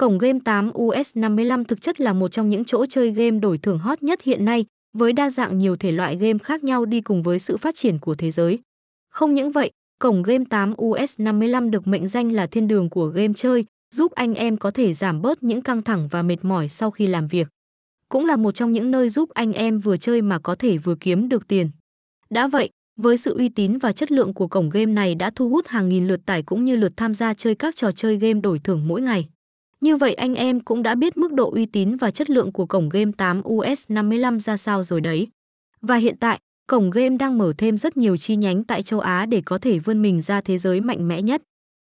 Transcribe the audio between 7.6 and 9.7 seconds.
triển của thế giới. Không những vậy,